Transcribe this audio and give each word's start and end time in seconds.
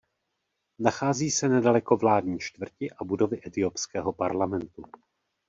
Nachází 0.79 1.31
se 1.31 1.49
nedaleko 1.49 1.97
vládní 1.97 2.39
čtvrti 2.39 2.89
a 2.91 3.03
budovy 3.03 3.41
etiopského 3.47 4.13
parlamentu. 4.13 4.83